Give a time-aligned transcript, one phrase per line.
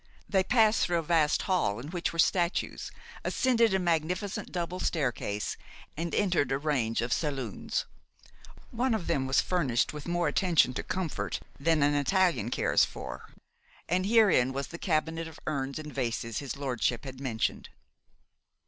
[0.27, 2.91] They passed through a vast hall, in which were statues,
[3.23, 5.57] ascended a magnificent double staircase,
[5.95, 7.85] and entered a range of saloons.
[8.71, 13.29] One of them was furnished with more attention to comfort than an Italian cares for,
[13.87, 17.69] and herein was the cabinet of urns and vases his lordship had mentioned.